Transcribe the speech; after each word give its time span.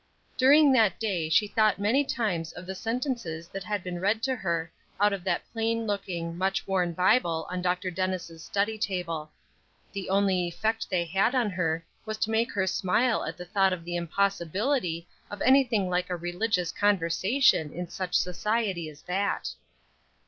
During 0.35 0.71
that 0.71 0.99
day 0.99 1.29
she 1.29 1.47
thought 1.47 1.77
many 1.77 2.03
times 2.03 2.51
of 2.53 2.65
the 2.65 2.73
sentences 2.73 3.47
that 3.49 3.63
had 3.63 3.83
been 3.83 3.99
read 3.99 4.23
to 4.23 4.35
her 4.35 4.71
out 4.99 5.13
of 5.13 5.23
that 5.25 5.43
plain 5.53 5.85
looking, 5.85 6.35
much 6.39 6.65
worn 6.65 6.93
Bible 6.93 7.45
on 7.51 7.61
Dr. 7.61 7.91
Dennis' 7.91 8.43
study 8.43 8.79
table. 8.79 9.29
The 9.93 10.09
only 10.09 10.47
effect 10.47 10.89
they 10.89 11.05
had 11.05 11.35
on 11.35 11.51
her 11.51 11.85
was 12.03 12.17
to 12.21 12.31
make 12.31 12.51
her 12.53 12.65
smile 12.65 13.23
at 13.25 13.37
the 13.37 13.45
thought 13.45 13.73
of 13.73 13.85
the 13.85 13.95
impossibility 13.95 15.05
of 15.29 15.39
anything 15.43 15.87
like 15.87 16.09
a 16.09 16.15
religious 16.15 16.71
conversation 16.71 17.71
in 17.71 17.87
such 17.87 18.15
society 18.15 18.89
as 18.89 19.03
that! 19.03 19.49